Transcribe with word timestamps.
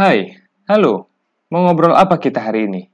Hai, 0.00 0.32
halo. 0.64 1.12
Mau 1.52 1.60
ngobrol 1.68 1.92
apa 1.92 2.16
kita 2.16 2.40
hari 2.40 2.64
ini? 2.64 2.88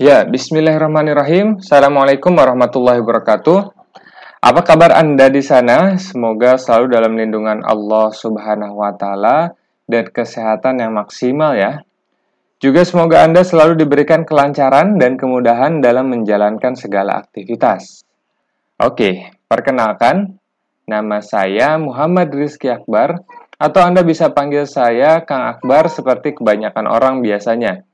Ya, 0.00 0.24
bismillahirrahmanirrahim. 0.24 1.60
Assalamualaikum 1.60 2.32
warahmatullahi 2.32 3.04
wabarakatuh. 3.04 3.68
Apa 4.40 4.64
kabar 4.64 4.96
Anda 4.96 5.28
di 5.28 5.44
sana? 5.44 6.00
Semoga 6.00 6.56
selalu 6.56 6.96
dalam 6.96 7.12
lindungan 7.12 7.60
Allah 7.60 8.08
Subhanahu 8.08 8.80
wa 8.80 8.96
taala 8.96 9.52
dan 9.84 10.08
kesehatan 10.08 10.80
yang 10.80 10.96
maksimal 10.96 11.52
ya. 11.52 11.84
Juga 12.62 12.86
semoga 12.86 13.26
Anda 13.26 13.42
selalu 13.42 13.80
diberikan 13.82 14.22
kelancaran 14.22 14.96
dan 14.96 15.18
kemudahan 15.18 15.82
dalam 15.82 16.10
menjalankan 16.10 16.78
segala 16.78 17.20
aktivitas. 17.20 18.06
Oke, 18.80 19.30
perkenalkan, 19.46 20.38
nama 20.88 21.22
saya 21.22 21.76
Muhammad 21.78 22.32
Rizky 22.34 22.70
Akbar, 22.70 23.22
atau 23.58 23.80
Anda 23.84 24.02
bisa 24.02 24.34
panggil 24.34 24.66
saya 24.66 25.22
Kang 25.22 25.46
Akbar 25.46 25.86
seperti 25.86 26.34
kebanyakan 26.34 26.90
orang 26.90 27.22
biasanya. 27.22 27.86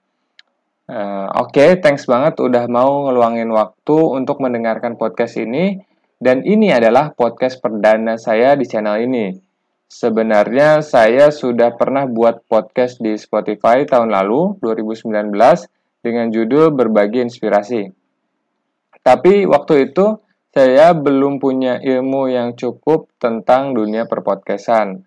Uh, 0.90 1.30
Oke, 1.38 1.62
okay, 1.62 1.70
thanks 1.78 2.08
banget 2.08 2.42
udah 2.42 2.66
mau 2.66 3.06
ngeluangin 3.06 3.46
waktu 3.54 3.94
untuk 3.94 4.42
mendengarkan 4.42 4.98
podcast 4.98 5.38
ini. 5.38 5.78
Dan 6.20 6.44
ini 6.44 6.68
adalah 6.68 7.16
podcast 7.16 7.64
perdana 7.64 8.20
saya 8.20 8.52
di 8.52 8.68
channel 8.68 9.00
ini. 9.00 9.49
Sebenarnya 9.90 10.86
saya 10.86 11.34
sudah 11.34 11.74
pernah 11.74 12.06
buat 12.06 12.46
podcast 12.46 13.02
di 13.02 13.18
Spotify 13.18 13.82
tahun 13.82 14.14
lalu, 14.14 14.62
2019, 14.62 15.34
dengan 15.98 16.30
judul 16.30 16.70
Berbagi 16.70 17.26
Inspirasi. 17.26 17.90
Tapi 19.02 19.50
waktu 19.50 19.90
itu 19.90 20.22
saya 20.54 20.94
belum 20.94 21.42
punya 21.42 21.82
ilmu 21.82 22.30
yang 22.30 22.54
cukup 22.54 23.10
tentang 23.18 23.74
dunia 23.74 24.06
perpodcastan. 24.06 25.02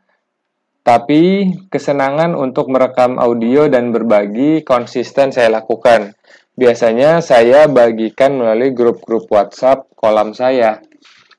Tapi 0.83 1.47
kesenangan 1.71 2.35
untuk 2.35 2.67
merekam 2.67 3.15
audio 3.23 3.71
dan 3.71 3.95
berbagi 3.95 4.67
konsisten 4.67 5.31
saya 5.31 5.47
lakukan. 5.47 6.11
Biasanya 6.59 7.23
saya 7.23 7.71
bagikan 7.71 8.35
melalui 8.35 8.75
grup-grup 8.75 9.31
WhatsApp 9.31 9.87
kolam 9.95 10.35
saya. 10.35 10.83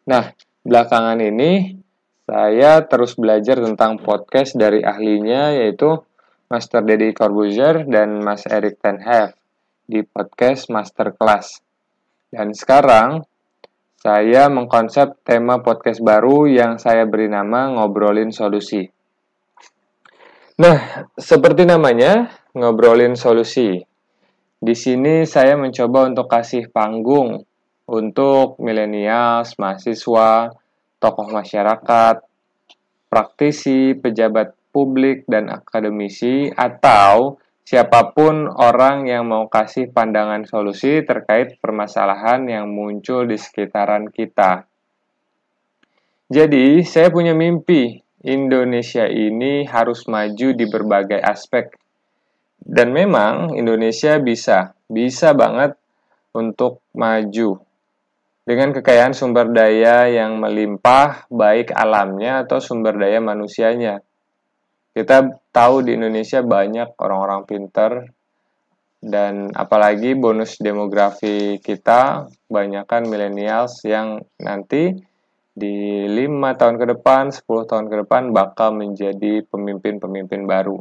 Nah, 0.09 0.33
belakangan 0.65 1.21
ini 1.21 1.84
saya 2.25 2.85
terus 2.89 3.17
belajar 3.21 3.61
tentang 3.61 4.01
podcast 4.01 4.57
dari 4.57 4.81
ahlinya 4.81 5.53
yaitu 5.53 6.01
Master 6.49 6.81
Deddy 6.81 7.13
Corbuzier 7.13 7.85
dan 7.85 8.25
Mas 8.25 8.49
Eric 8.49 8.81
Ten 8.81 9.01
di 9.85 10.01
podcast 10.05 10.73
Masterclass. 10.73 11.61
Dan 12.33 12.57
sekarang 12.57 13.25
saya 14.01 14.49
mengkonsep 14.49 15.21
tema 15.25 15.61
podcast 15.61 16.01
baru 16.01 16.49
yang 16.49 16.81
saya 16.81 17.05
beri 17.05 17.29
nama 17.29 17.69
Ngobrolin 17.73 18.33
Solusi. 18.33 18.89
Nah, 20.55 21.11
seperti 21.19 21.67
namanya, 21.67 22.31
ngobrolin 22.55 23.19
solusi. 23.19 23.83
Di 24.63 24.75
sini 24.79 25.27
saya 25.27 25.59
mencoba 25.59 26.07
untuk 26.07 26.31
kasih 26.31 26.71
panggung 26.71 27.43
untuk 27.91 28.55
milenials, 28.63 29.59
mahasiswa, 29.59 30.55
tokoh 31.05 31.29
masyarakat, 31.29 32.25
praktisi, 33.13 33.93
pejabat 33.93 34.57
publik, 34.73 35.29
dan 35.29 35.53
akademisi, 35.53 36.49
atau 36.49 37.37
siapa 37.61 38.17
pun 38.17 38.49
orang 38.49 39.05
yang 39.05 39.29
mau 39.29 39.45
kasih 39.53 39.93
pandangan 39.93 40.49
solusi 40.49 41.05
terkait 41.05 41.61
permasalahan 41.61 42.49
yang 42.49 42.73
muncul 42.73 43.29
di 43.29 43.37
sekitaran 43.37 44.09
kita. 44.09 44.65
Jadi, 46.33 46.81
saya 46.89 47.13
punya 47.13 47.37
mimpi 47.37 48.01
Indonesia 48.25 49.05
ini 49.05 49.69
harus 49.69 50.09
maju 50.09 50.49
di 50.57 50.65
berbagai 50.65 51.21
aspek. 51.21 51.69
Dan 52.65 52.97
memang 52.97 53.53
Indonesia 53.53 54.17
bisa, 54.17 54.73
bisa 54.89 55.37
banget 55.37 55.77
untuk 56.33 56.81
maju. 56.97 57.61
Dengan 58.45 58.77
kekayaan 58.77 59.17
sumber 59.17 59.49
daya 59.49 60.05
yang 60.05 60.37
melimpah, 60.37 61.25
baik 61.33 61.73
alamnya 61.73 62.45
atau 62.45 62.61
sumber 62.61 62.93
daya 63.01 63.17
manusianya. 63.25 64.05
Kita 64.93 65.27
tahu 65.49 65.81
di 65.81 65.97
Indonesia 65.97 66.45
banyak 66.45 66.93
orang-orang 67.01 67.49
pinter, 67.49 68.05
dan 69.05 69.53
apalagi 69.53 70.17
bonus 70.17 70.57
demografi 70.57 71.61
kita, 71.61 72.25
banyakkan 72.49 73.05
millennials 73.05 73.85
yang 73.85 74.21
nanti 74.41 74.97
di 75.55 76.09
lima 76.09 76.57
tahun 76.57 76.81
ke 76.81 76.99
depan, 76.99 77.31
10 77.31 77.69
tahun 77.69 77.87
ke 77.87 77.97
depan 78.05 78.33
bakal 78.33 78.75
menjadi 78.75 79.45
pemimpin-pemimpin 79.47 80.49
baru. 80.49 80.81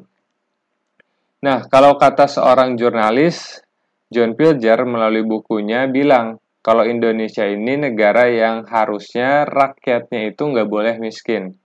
Nah, 1.43 1.67
kalau 1.67 1.99
kata 1.99 2.31
seorang 2.31 2.79
jurnalis, 2.79 3.59
John 4.07 4.33
Pilger 4.33 4.87
melalui 4.87 5.27
bukunya 5.27 5.85
bilang, 5.91 6.39
kalau 6.63 6.87
Indonesia 6.87 7.43
ini 7.43 7.75
negara 7.75 8.31
yang 8.31 8.63
harusnya 8.63 9.43
rakyatnya 9.43 10.31
itu 10.31 10.41
nggak 10.47 10.71
boleh 10.71 10.95
miskin. 10.95 11.59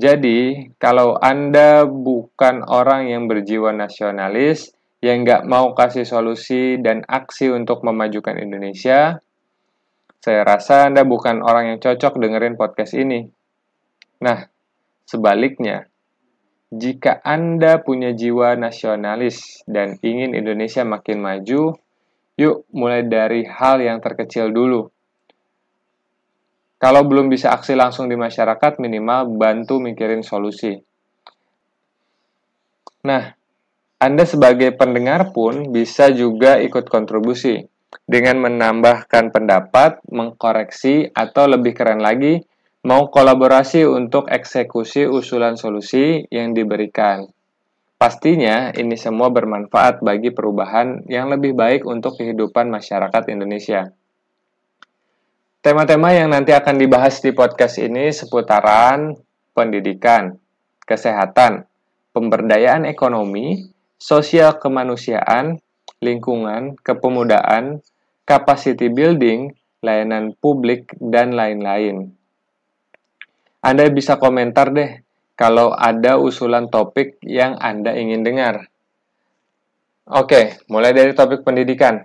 Jadi, 0.00 0.72
kalau 0.80 1.20
Anda 1.20 1.84
bukan 1.84 2.64
orang 2.64 3.12
yang 3.12 3.28
berjiwa 3.28 3.76
nasionalis, 3.76 4.72
yang 5.04 5.28
nggak 5.28 5.44
mau 5.44 5.76
kasih 5.76 6.08
solusi 6.08 6.80
dan 6.80 7.04
aksi 7.04 7.52
untuk 7.52 7.84
memajukan 7.84 8.40
Indonesia, 8.40 9.20
saya 10.24 10.40
rasa 10.40 10.88
Anda 10.88 11.04
bukan 11.04 11.44
orang 11.44 11.76
yang 11.76 11.78
cocok 11.84 12.16
dengerin 12.16 12.56
podcast 12.56 12.96
ini. 12.96 13.28
Nah, 14.24 14.48
sebaliknya, 15.04 15.84
jika 16.72 17.20
Anda 17.20 17.84
punya 17.84 18.16
jiwa 18.16 18.56
nasionalis 18.56 19.68
dan 19.68 20.00
ingin 20.00 20.32
Indonesia 20.32 20.80
makin 20.80 21.20
maju, 21.20 21.76
yuk 22.40 22.64
mulai 22.72 23.04
dari 23.04 23.44
hal 23.44 23.84
yang 23.84 24.00
terkecil 24.00 24.48
dulu. 24.48 24.88
Kalau 26.80 27.04
belum 27.04 27.28
bisa 27.28 27.52
aksi 27.52 27.76
langsung 27.76 28.08
di 28.08 28.16
masyarakat, 28.16 28.80
minimal 28.80 29.36
bantu 29.36 29.76
mikirin 29.76 30.24
solusi. 30.24 30.72
Nah, 33.04 33.36
Anda 34.00 34.24
sebagai 34.24 34.72
pendengar 34.72 35.36
pun 35.36 35.68
bisa 35.76 36.08
juga 36.08 36.56
ikut 36.56 36.88
kontribusi 36.88 37.60
dengan 38.08 38.40
menambahkan 38.40 39.28
pendapat, 39.28 40.00
mengkoreksi, 40.08 41.12
atau 41.12 41.44
lebih 41.44 41.76
keren 41.76 42.00
lagi, 42.00 42.40
mau 42.88 43.12
kolaborasi 43.12 43.84
untuk 43.84 44.32
eksekusi 44.32 45.04
usulan 45.04 45.60
solusi 45.60 46.24
yang 46.32 46.56
diberikan. 46.56 47.28
Pastinya 48.00 48.72
ini 48.72 48.96
semua 48.96 49.28
bermanfaat 49.28 50.00
bagi 50.00 50.32
perubahan 50.32 51.04
yang 51.04 51.28
lebih 51.28 51.52
baik 51.52 51.84
untuk 51.84 52.16
kehidupan 52.16 52.72
masyarakat 52.72 53.28
Indonesia. 53.28 53.92
Tema-tema 55.60 56.08
yang 56.16 56.32
nanti 56.32 56.56
akan 56.56 56.80
dibahas 56.80 57.20
di 57.20 57.36
podcast 57.36 57.76
ini 57.76 58.08
seputaran 58.08 59.20
pendidikan, 59.52 60.32
kesehatan, 60.88 61.68
pemberdayaan 62.16 62.88
ekonomi, 62.88 63.68
sosial 64.00 64.56
kemanusiaan, 64.56 65.60
lingkungan, 66.00 66.80
kepemudaan, 66.80 67.84
capacity 68.24 68.88
building, 68.88 69.52
layanan 69.84 70.32
publik, 70.40 70.88
dan 70.96 71.36
lain-lain. 71.36 72.16
Anda 73.60 73.92
bisa 73.92 74.16
komentar 74.16 74.72
deh 74.72 75.04
kalau 75.40 75.72
ada 75.72 76.20
usulan 76.20 76.68
topik 76.68 77.16
yang 77.24 77.56
Anda 77.56 77.96
ingin 77.96 78.20
dengar. 78.20 78.68
Oke, 80.04 80.60
mulai 80.68 80.92
dari 80.92 81.16
topik 81.16 81.48
pendidikan. 81.48 81.96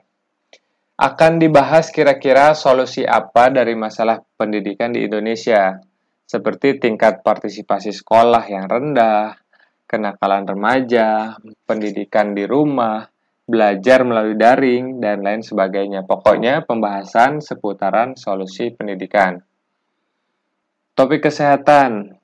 Akan 0.96 1.36
dibahas 1.36 1.92
kira-kira 1.92 2.56
solusi 2.56 3.04
apa 3.04 3.52
dari 3.52 3.76
masalah 3.76 4.24
pendidikan 4.40 4.96
di 4.96 5.04
Indonesia, 5.04 5.76
seperti 6.24 6.80
tingkat 6.80 7.28
partisipasi 7.28 7.92
sekolah 7.92 8.48
yang 8.48 8.72
rendah, 8.72 9.36
kenakalan 9.84 10.48
remaja, 10.48 11.36
pendidikan 11.68 12.32
di 12.32 12.48
rumah, 12.48 13.04
belajar 13.44 14.08
melalui 14.08 14.40
daring, 14.40 15.04
dan 15.04 15.20
lain 15.20 15.44
sebagainya. 15.44 16.08
Pokoknya 16.08 16.64
pembahasan 16.64 17.44
seputaran 17.44 18.16
solusi 18.16 18.72
pendidikan. 18.72 19.44
Topik 20.96 21.28
kesehatan 21.28 22.16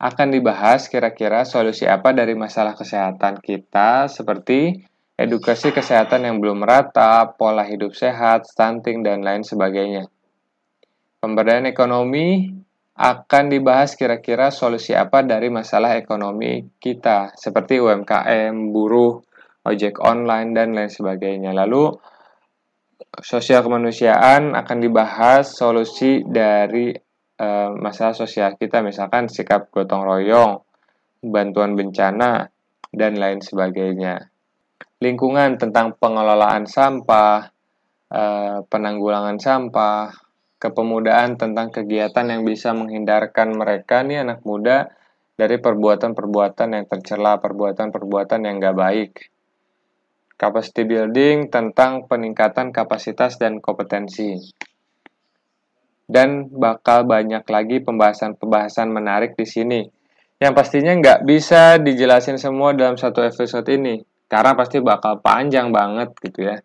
akan 0.00 0.32
dibahas 0.32 0.88
kira-kira 0.88 1.44
solusi 1.44 1.84
apa 1.84 2.16
dari 2.16 2.32
masalah 2.32 2.72
kesehatan 2.72 3.36
kita 3.44 4.08
seperti 4.08 4.80
edukasi 5.20 5.76
kesehatan 5.76 6.24
yang 6.24 6.40
belum 6.40 6.64
merata, 6.64 7.28
pola 7.36 7.68
hidup 7.68 7.92
sehat, 7.92 8.48
stunting, 8.48 9.04
dan 9.04 9.20
lain 9.20 9.44
sebagainya. 9.44 10.08
Pemberdayaan 11.20 11.68
ekonomi 11.68 12.48
akan 12.96 13.44
dibahas 13.52 13.92
kira-kira 13.92 14.48
solusi 14.48 14.96
apa 14.96 15.20
dari 15.20 15.52
masalah 15.52 16.00
ekonomi 16.00 16.64
kita 16.80 17.36
seperti 17.36 17.76
UMKM, 17.76 18.72
buruh, 18.72 19.20
ojek 19.68 20.00
online, 20.00 20.56
dan 20.56 20.72
lain 20.72 20.88
sebagainya. 20.88 21.52
Lalu, 21.52 21.92
sosial 23.20 23.60
kemanusiaan 23.60 24.56
akan 24.56 24.78
dibahas 24.80 25.52
solusi 25.52 26.24
dari 26.24 26.96
uh, 27.40 27.72
masalah 27.72 28.12
sosial 28.12 28.60
kita, 28.60 28.84
misalkan 28.84 29.32
sikap 29.32 29.72
gotong 29.72 30.04
royong, 30.04 30.60
bantuan 31.24 31.72
bencana, 31.72 32.52
dan 32.92 33.16
lain 33.16 33.40
sebagainya. 33.40 34.28
Lingkungan 35.00 35.56
tentang 35.56 35.96
pengelolaan 35.96 36.68
sampah, 36.68 37.48
uh, 38.12 38.60
penanggulangan 38.68 39.40
sampah, 39.40 40.12
kepemudaan 40.60 41.40
tentang 41.40 41.72
kegiatan 41.72 42.28
yang 42.28 42.44
bisa 42.44 42.76
menghindarkan 42.76 43.56
mereka 43.56 44.04
nih 44.04 44.20
anak 44.20 44.44
muda 44.44 44.92
dari 45.40 45.56
perbuatan-perbuatan 45.56 46.76
yang 46.76 46.84
tercela, 46.84 47.40
perbuatan-perbuatan 47.40 48.44
yang 48.44 48.60
gak 48.60 48.76
baik. 48.76 49.12
Capacity 50.36 50.84
building 50.84 51.48
tentang 51.48 52.04
peningkatan 52.04 52.76
kapasitas 52.76 53.40
dan 53.40 53.64
kompetensi. 53.64 54.36
Dan 56.10 56.50
bakal 56.50 57.06
banyak 57.06 57.46
lagi 57.46 57.78
pembahasan-pembahasan 57.86 58.90
menarik 58.90 59.38
di 59.38 59.46
sini. 59.46 59.80
Yang 60.42 60.52
pastinya 60.58 60.90
nggak 60.98 61.22
bisa 61.22 61.78
dijelasin 61.78 62.34
semua 62.34 62.74
dalam 62.74 62.98
satu 62.98 63.22
episode 63.22 63.70
ini. 63.70 64.02
Karena 64.26 64.58
pasti 64.58 64.82
bakal 64.82 65.22
panjang 65.22 65.70
banget 65.70 66.10
gitu 66.18 66.50
ya. 66.50 66.58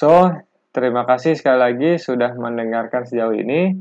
So, 0.00 0.32
terima 0.72 1.04
kasih 1.04 1.36
sekali 1.36 1.60
lagi 1.60 1.90
sudah 2.00 2.32
mendengarkan 2.32 3.04
sejauh 3.04 3.36
ini. 3.36 3.76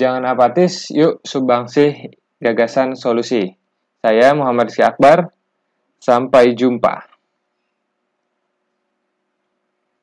Jangan 0.00 0.24
apatis, 0.26 0.90
yuk 0.90 1.20
subangsih 1.22 2.16
gagasan 2.40 2.98
solusi. 2.98 3.54
Saya 4.02 4.34
Muhammad 4.34 4.72
Rizky 4.72 4.82
Akbar, 4.82 5.30
sampai 6.02 6.52
jumpa. 6.52 7.13